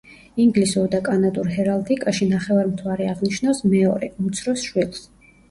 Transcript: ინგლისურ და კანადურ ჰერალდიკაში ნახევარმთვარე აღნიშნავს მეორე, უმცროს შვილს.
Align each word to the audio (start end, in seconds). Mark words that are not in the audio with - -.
ინგლისურ 0.43 0.87
და 0.95 1.01
კანადურ 1.07 1.51
ჰერალდიკაში 1.57 2.29
ნახევარმთვარე 2.31 3.11
აღნიშნავს 3.13 3.63
მეორე, 3.75 4.11
უმცროს 4.27 4.67
შვილს. 4.73 5.07